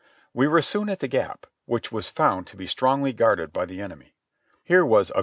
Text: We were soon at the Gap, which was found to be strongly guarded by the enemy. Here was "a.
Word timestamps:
We 0.33 0.47
were 0.47 0.63
soon 0.63 0.89
at 0.89 0.97
the 0.97 1.07
Gap, 1.07 1.45
which 1.67 1.91
was 1.91 2.09
found 2.09 2.47
to 2.47 2.57
be 2.57 2.65
strongly 2.65 3.13
guarded 3.13 3.53
by 3.53 3.67
the 3.67 3.83
enemy. 3.83 4.15
Here 4.63 4.83
was 4.83 5.11
"a. 5.11 5.19